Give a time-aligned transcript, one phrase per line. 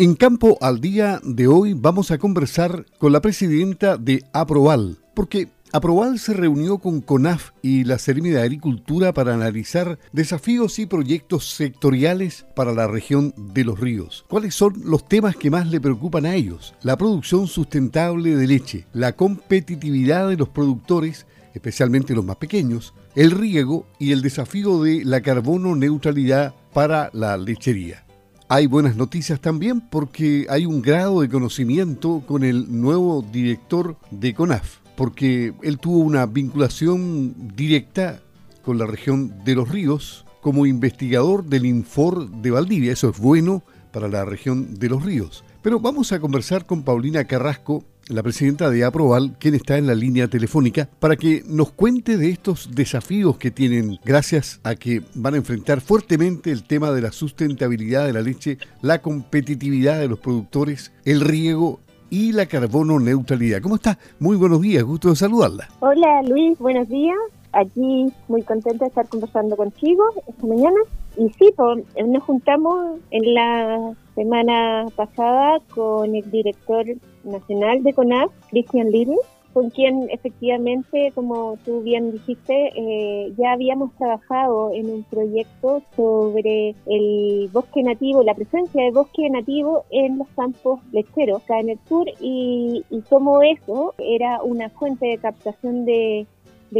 [0.00, 5.48] En Campo al Día de hoy vamos a conversar con la presidenta de Aproval, porque
[5.72, 11.50] Aproval se reunió con CONAF y la Seremi de Agricultura para analizar desafíos y proyectos
[11.50, 14.24] sectoriales para la región de los ríos.
[14.28, 16.76] ¿Cuáles son los temas que más le preocupan a ellos?
[16.82, 23.32] La producción sustentable de leche, la competitividad de los productores, especialmente los más pequeños, el
[23.32, 28.04] riego y el desafío de la carbono neutralidad para la lechería.
[28.50, 34.32] Hay buenas noticias también porque hay un grado de conocimiento con el nuevo director de
[34.32, 38.22] CONAF, porque él tuvo una vinculación directa
[38.62, 42.90] con la región de los ríos como investigador del Infor de Valdivia.
[42.90, 45.44] Eso es bueno para la región de los ríos.
[45.60, 49.94] Pero vamos a conversar con Paulina Carrasco, la presidenta de Aproval, quien está en la
[49.94, 55.34] línea telefónica, para que nos cuente de estos desafíos que tienen gracias a que van
[55.34, 60.18] a enfrentar fuertemente el tema de la sustentabilidad de la leche, la competitividad de los
[60.18, 63.60] productores, el riego y la carbono neutralidad.
[63.60, 63.98] ¿Cómo está?
[64.18, 65.68] Muy buenos días, gusto de saludarla.
[65.80, 67.18] Hola Luis, buenos días.
[67.52, 70.78] Aquí muy contenta de estar conversando contigo esta mañana.
[71.16, 76.84] Y sí, pues, nos juntamos en la semana pasada con el director
[77.24, 79.18] nacional de CONAF, Christian Little,
[79.52, 86.74] con quien efectivamente, como tú bien dijiste, eh, ya habíamos trabajado en un proyecto sobre
[86.86, 91.78] el bosque nativo, la presencia de bosque nativo en los campos lecheros acá en el
[91.88, 96.26] sur y, y cómo eso era una fuente de captación de,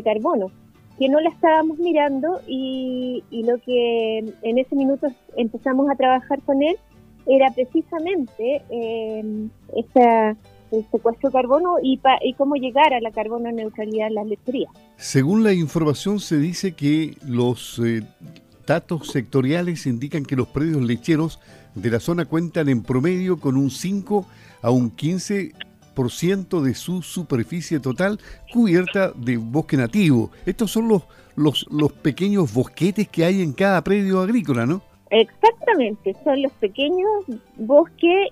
[0.04, 0.52] carbono
[0.98, 6.40] que no la estábamos mirando y, y, lo que en ese minuto empezamos a trabajar
[6.42, 6.76] con él
[7.28, 10.30] era precisamente eh, esa,
[10.72, 14.72] el de carbono y, y cómo llegar a la carbono neutralidad en las lecherías.
[14.96, 18.02] Según la información se dice que los eh,
[18.66, 21.38] datos sectoriales indican que los predios lecheros
[21.74, 24.26] de la zona cuentan en promedio con un 5
[24.62, 25.52] a un 15
[26.62, 28.20] de su superficie total
[28.52, 30.30] cubierta de bosque nativo.
[30.46, 31.02] Estos son los,
[31.34, 34.80] los, los pequeños bosquetes que hay en cada predio agrícola, ¿no?
[35.10, 37.24] Exactamente, son los pequeños
[37.56, 38.28] bosques,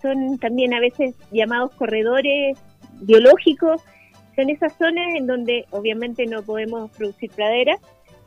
[0.00, 2.58] son también a veces llamados corredores
[3.02, 3.82] biológicos,
[4.34, 7.80] son esas zonas en donde obviamente no podemos producir praderas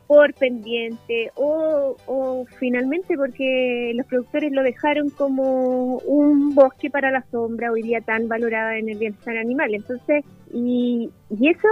[0.06, 7.24] por pendiente o, o finalmente porque los productores lo dejaron como un bosque para la
[7.30, 9.74] sombra hoy día tan valorada en el bienestar animal.
[9.74, 11.68] Entonces, y, y eso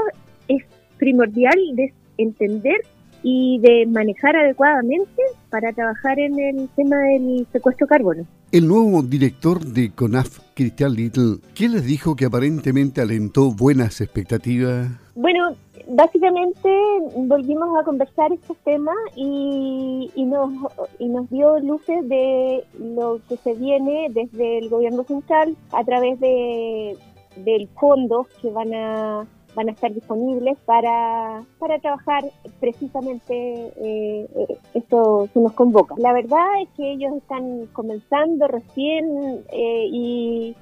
[0.49, 0.65] es
[0.99, 2.77] primordial de entender
[3.25, 8.27] y de manejar adecuadamente para trabajar en el tema del secuestro de carbono.
[8.53, 14.89] El nuevo director de CONAF, Cristian Little, ¿qué les dijo que aparentemente alentó buenas expectativas?
[15.15, 15.57] Bueno,
[15.89, 16.69] básicamente
[17.17, 20.53] volvimos a conversar estos temas y, y, nos,
[20.99, 26.21] y nos dio luces de lo que se viene desde el gobierno central a través
[26.21, 26.97] de
[27.37, 32.25] del fondo que van a van a estar disponibles para, para trabajar
[32.61, 35.95] precisamente eh, eh, esto que nos convoca.
[35.99, 40.57] La verdad es que ellos están comenzando recién, eh, y,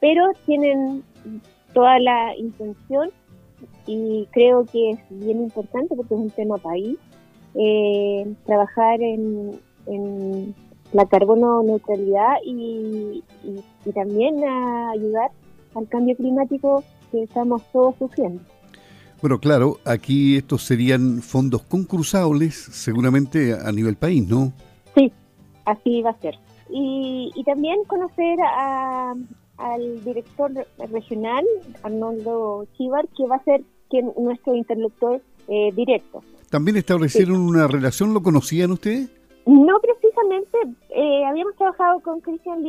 [0.00, 1.02] pero tienen
[1.72, 3.10] toda la intención
[3.86, 6.98] y creo que es bien importante porque es un tema país,
[8.44, 10.54] trabajar en, en,
[10.92, 13.24] la carbono neutralidad y,
[13.86, 15.30] y también ayudar
[15.74, 18.42] al cambio climático que estamos todos sufriendo.
[19.20, 24.52] Bueno, claro, aquí estos serían fondos concursables seguramente a nivel país, ¿no?
[24.96, 25.12] Sí,
[25.64, 26.36] así va a ser.
[26.68, 29.14] Y, y también conocer a,
[29.58, 30.50] al director
[30.90, 31.44] regional,
[31.84, 36.24] Arnoldo Chivar, que va a ser quien, nuestro interlocutor eh, directo.
[36.50, 38.12] ¿También establecieron una relación?
[38.12, 39.08] ¿Lo conocían ustedes?
[39.46, 40.58] No precisamente.
[40.90, 42.62] Eh, habíamos trabajado con Cristian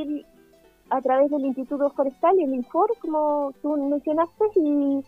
[0.94, 5.04] a través del Instituto Forestal y el INFOR, como tú mencionaste, y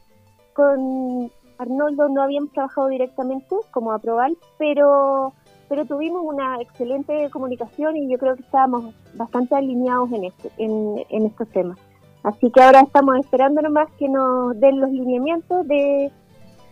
[0.54, 5.34] con Arnoldo no habíamos trabajado directamente como Aproval, pero
[5.68, 11.04] pero tuvimos una excelente comunicación y yo creo que estábamos bastante alineados en, este, en,
[11.10, 11.80] en estos temas.
[12.22, 16.12] Así que ahora estamos esperando nomás que nos den los lineamientos de,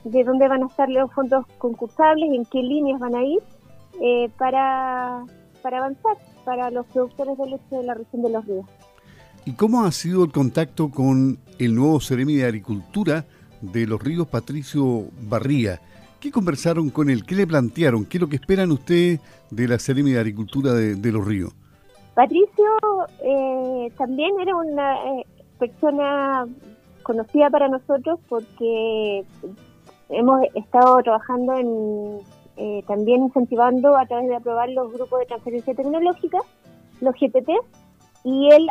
[0.04, 3.39] de dónde van a estar los fondos concursables, en qué líneas van a ir,
[4.00, 5.24] eh, para,
[5.63, 8.66] para avanzar para los productores de leche de la región de los ríos.
[9.45, 13.25] ¿Y cómo ha sido el contacto con el nuevo Ceremi de Agricultura
[13.62, 15.81] de los ríos, Patricio Barría?
[16.22, 17.25] ¿Qué conversaron con él?
[17.25, 18.06] ¿Qué le plantearon?
[18.06, 19.19] ¿Qué es lo que esperan ustedes
[19.51, 21.54] de la Ceremi de Agricultura de, los ríos?
[22.16, 22.66] Patricio
[23.22, 25.25] eh, también era una eh,
[25.60, 26.45] persona
[27.04, 29.25] conocida para nosotros porque
[30.07, 32.19] hemos estado trabajando en
[32.56, 36.38] eh, también incentivando a través de aprobar los grupos de transferencia tecnológica,
[37.01, 37.50] los GPT,
[38.24, 38.69] y él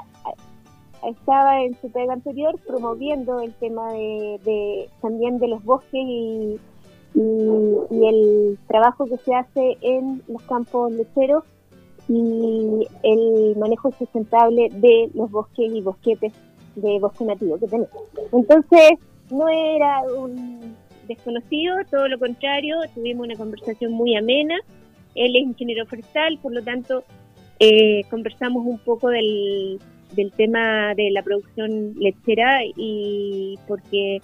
[1.09, 6.61] estaba en su pega anterior promoviendo el tema de, también de los bosques y,
[7.15, 11.45] el trabajo que se hace en los campos lecheros
[12.09, 16.33] y el manejo sustentable de los bosques y bosquetes
[16.75, 17.91] de bosque nativo que tenemos.
[18.33, 18.93] Entonces,
[19.31, 20.75] no era un
[21.07, 24.59] desconocido, todo lo contrario, tuvimos una conversación muy amena.
[25.15, 27.05] Él es ingeniero forestal, por lo tanto,
[27.61, 29.79] eh, conversamos un poco del,
[30.15, 34.21] del tema de la producción lechera y porque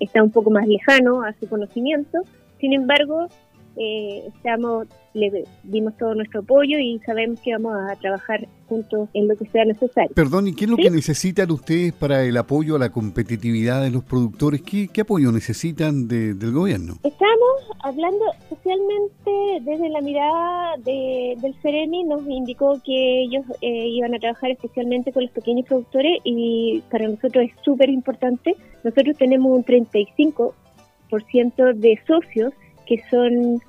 [0.00, 2.22] está un poco más lejano a su conocimiento.
[2.58, 3.28] Sin embargo,
[3.76, 9.28] eh, estamos, le dimos todo nuestro apoyo y sabemos que vamos a trabajar juntos en
[9.28, 10.10] lo que sea necesario.
[10.14, 13.90] Perdón, ¿y qué es lo que necesitan ustedes para el apoyo a la competitividad de
[13.90, 14.62] los productores?
[14.62, 16.94] ¿Qué, apoyo necesitan del gobierno?
[17.04, 19.30] Estamos hablando especialmente
[19.60, 25.24] desde la mirada del Ceremi, nos indicó que ellos eh, iban a trabajar especialmente con
[25.24, 28.56] los pequeños productores y para nosotros es súper importante.
[28.82, 32.54] Nosotros tenemos un 35% de socios
[32.86, 33.60] que son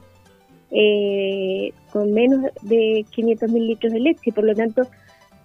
[0.71, 4.31] eh, con menos de 500 mil litros de leche.
[4.31, 4.83] Por lo tanto,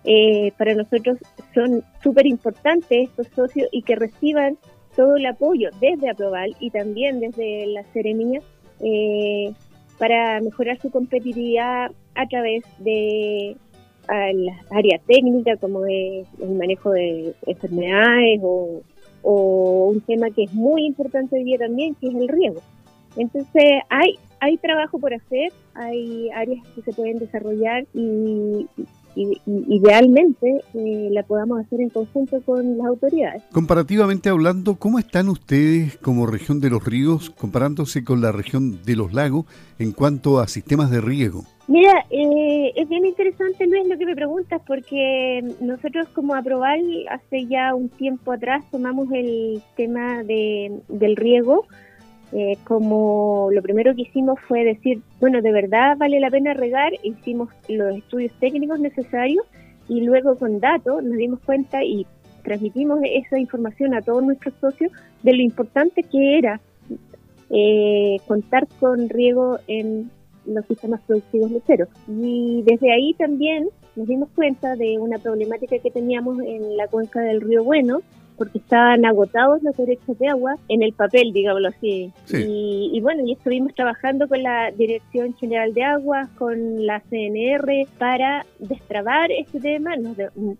[0.04, 1.19] eh, para nosotros
[1.54, 4.58] son súper importantes estos socios y que reciban
[4.96, 8.40] todo el apoyo desde Aproval y también desde la Seremia
[8.80, 9.52] eh,
[9.98, 13.56] para mejorar su competitividad a través de
[14.08, 18.82] las áreas técnicas como es el manejo de enfermedades o,
[19.24, 22.60] un tema que es muy importante hoy día también, que es el riego.
[23.16, 28.66] Entonces hay, hay trabajo por hacer, hay áreas que se pueden desarrollar y,
[29.14, 33.42] idealmente eh, la podamos hacer en conjunto con las autoridades.
[33.52, 38.96] Comparativamente hablando, ¿cómo están ustedes como región de los ríos comparándose con la región de
[38.96, 39.44] los lagos
[39.78, 41.44] en cuanto a sistemas de riego?
[41.68, 47.46] Mira, eh, es bien interesante, Luis, lo que me preguntas, porque nosotros como Aprobal hace
[47.46, 51.66] ya un tiempo atrás tomamos el tema de, del riego
[52.32, 56.93] eh, como lo primero que hicimos fue decir, bueno, de verdad vale la pena regar,
[57.02, 59.44] hicimos los estudios técnicos necesarios
[59.88, 62.06] y luego con datos nos dimos cuenta y
[62.43, 64.90] transmitimos esa información a todos nuestros socios
[65.23, 66.61] de lo importante que era
[67.50, 70.11] eh, contar con riego en
[70.46, 71.88] los sistemas productivos lecheros.
[72.08, 77.20] Y desde ahí también nos dimos cuenta de una problemática que teníamos en la cuenca
[77.20, 78.00] del río Bueno,
[78.37, 82.12] porque estaban agotados los derechos de agua en el papel, digámoslo así.
[82.32, 88.44] Y, bueno, y estuvimos trabajando con la Dirección General de Aguas, con la CNR, para
[88.58, 89.96] destrabar este tema.
[89.96, 90.17] Nos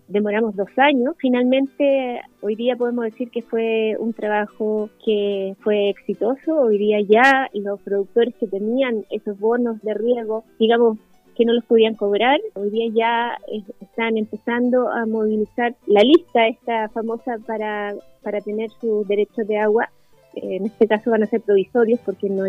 [0.07, 1.15] demoramos dos años.
[1.17, 6.59] Finalmente, hoy día podemos decir que fue un trabajo que fue exitoso.
[6.59, 10.97] Hoy día ya los productores que tenían esos bonos de riego, digamos,
[11.35, 12.39] que no los podían cobrar.
[12.53, 13.37] Hoy día ya
[13.81, 19.89] están empezando a movilizar la lista esta famosa para, para tener sus derechos de agua.
[20.35, 22.43] En este caso van a ser provisorios porque no,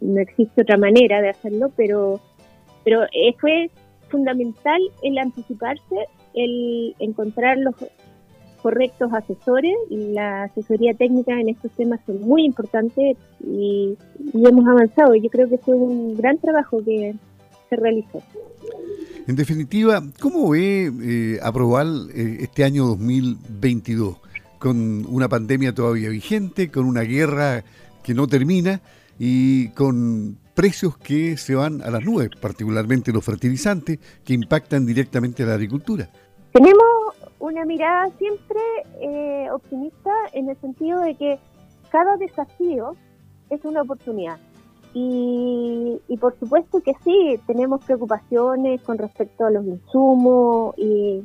[0.00, 2.20] no existe otra manera de hacerlo, pero,
[2.84, 3.70] pero eh, fue
[4.08, 7.74] fundamental el anticiparse, el encontrar los
[8.62, 13.96] correctos asesores y la asesoría técnica en estos temas son muy importantes y,
[14.32, 15.14] y hemos avanzado.
[15.14, 17.14] Yo creo que fue un gran trabajo que,
[17.74, 18.22] se realizó.
[19.26, 24.18] En definitiva, ¿cómo ve eh, aprobar eh, este año 2022
[24.58, 27.64] con una pandemia todavía vigente, con una guerra
[28.02, 28.80] que no termina
[29.18, 35.42] y con precios que se van a las nubes, particularmente los fertilizantes, que impactan directamente
[35.42, 36.08] a la agricultura?
[36.52, 36.84] Tenemos
[37.40, 38.60] una mirada siempre
[39.00, 41.38] eh, optimista en el sentido de que
[41.90, 42.94] cada desafío
[43.50, 44.38] es una oportunidad.
[44.96, 51.24] Y, por supuesto que sí, tenemos preocupaciones con respecto a los insumos, y,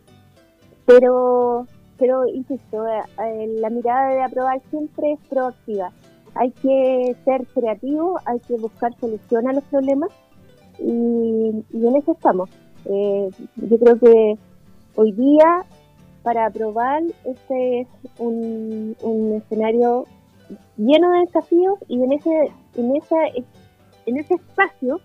[0.88, 1.68] pero,
[2.00, 5.92] pero insisto, eh, eh, la mirada de aprobar siempre es proactiva.
[6.34, 10.10] Hay que ser creativo, hay que buscar solución a los problemas
[10.80, 12.50] y, en eso estamos.
[12.86, 14.38] Eh, yo creo que
[14.96, 15.64] hoy día
[16.24, 20.06] para aprobar este es un, un escenario
[20.78, 23.18] lleno de desafíos y en ese en esa
[24.10, 25.00] en ese espacio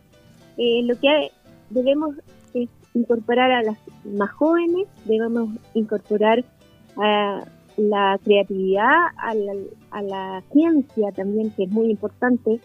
[0.56, 1.30] eh, lo que
[1.70, 2.14] debemos
[2.54, 6.44] es incorporar a las más jóvenes debemos incorporar
[6.96, 7.44] a
[7.76, 9.34] la creatividad a
[10.02, 12.60] la, ciencia también que es muy importante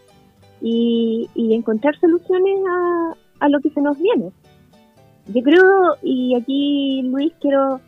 [0.60, 2.60] y, encontrar soluciones
[3.40, 4.30] a, lo que se nos viene.
[5.26, 7.80] Yo creo y aquí Luis quiero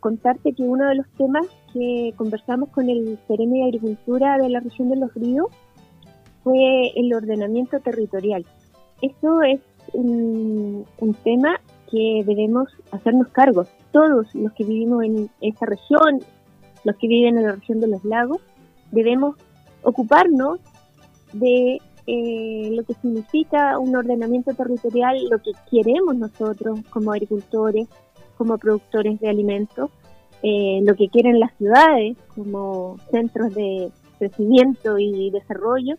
[0.00, 4.60] contarte que uno de los temas que conversamos con el Ceremi de Agricultura de la
[4.60, 5.46] región de los ríos
[6.44, 8.46] fue el ordenamiento territorial.
[9.02, 9.60] Esto es
[9.92, 10.86] un,
[11.24, 11.60] tema
[11.90, 16.20] que debemos hacernos cargo, todos los que vivimos en esa región,
[16.84, 18.40] los que viven en la región de los lagos,
[18.92, 19.36] debemos
[19.82, 20.60] ocuparnos
[21.32, 27.88] de eh, lo que significa un ordenamiento territorial, lo que queremos nosotros como agricultores,
[28.36, 29.90] como productores de alimentos,
[30.42, 35.96] eh, lo que quieren las ciudades como centros de crecimiento y desarrollo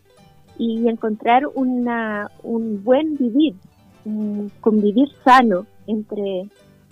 [0.57, 3.55] y encontrar una, un buen vivir,
[4.05, 6.49] un convivir sano entre,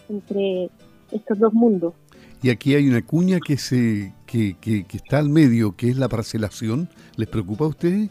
[0.09, 0.69] entre
[1.11, 1.93] estos dos mundos.
[2.41, 6.09] Y aquí hay una cuña que, se, que, que, está al medio, que es la
[6.09, 6.89] parcelación.
[7.15, 8.09] ¿Les preocupa a ustedes?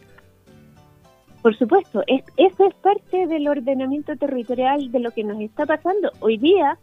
[1.42, 6.10] Por supuesto, es, eso es parte del ordenamiento territorial de lo que nos está pasando.
[6.20, 6.78] Hoy día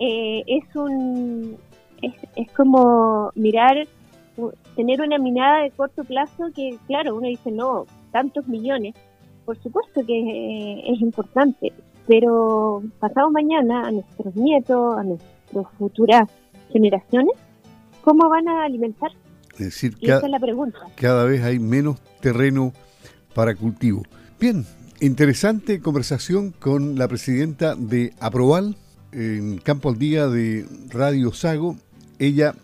[0.00, 1.56] eh, es un
[2.02, 3.86] es, es como mirar,
[4.76, 8.94] tener una mirada de corto plazo que, claro, uno dice, no, tantos millones.
[9.44, 11.72] Por supuesto que eh, es importante,
[12.06, 16.30] pero pasado mañana a nuestros nietos, a nuestras futuras
[16.70, 17.32] generaciones,
[18.02, 19.10] ¿cómo van a alimentar?
[19.52, 20.78] Es decir, esa es la pregunta.
[20.96, 22.72] cada vez hay menos terreno
[23.34, 24.02] para cultivo.
[24.40, 24.64] Bien,
[25.00, 28.76] interesante conversación con la presidenta de Aproval
[29.12, 31.76] en Campo al Día de Radio Sago.
[32.18, 32.54] Ella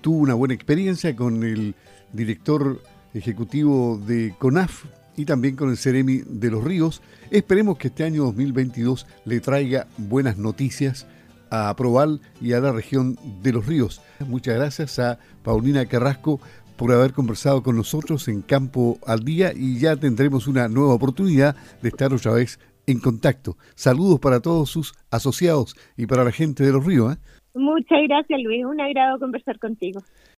[0.00, 1.74] tuvo una buena experiencia con el
[2.12, 2.80] director
[3.14, 4.84] ejecutivo de CONAF
[5.18, 7.02] y también con el Ceremi de los Ríos.
[7.30, 11.06] Esperemos que este año 2022 le traiga buenas noticias
[11.50, 14.00] a Aproval y a la región de los ríos.
[14.26, 16.40] Muchas gracias a Paulina Carrasco
[16.76, 21.56] por haber conversado con nosotros en Campo al Día y ya tendremos una nueva oportunidad
[21.82, 23.56] de estar otra vez en contacto.
[23.74, 27.14] Saludos para todos sus asociados y para la gente de los ríos.
[27.14, 27.18] ¿eh?
[27.54, 30.00] Muchas gracias Luis, un agrado conversar contigo.